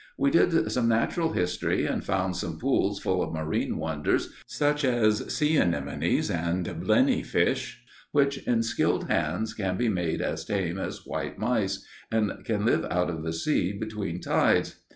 [0.17, 5.31] We did some natural history, and found small pools full of marine wonders, such as
[5.31, 11.05] sea anemones and blenny fish, which in skilled hands can be made as tame as
[11.05, 14.77] white mice, and can live out of the sea between tides.